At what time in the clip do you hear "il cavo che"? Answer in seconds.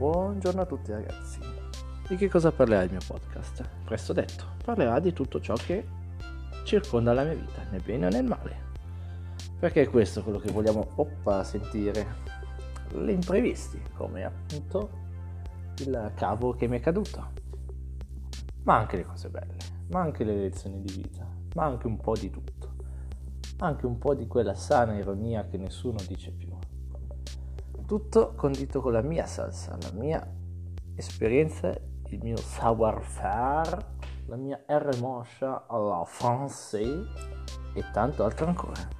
15.80-16.66